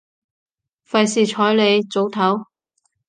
[0.89, 2.45] 費事睬你，早唞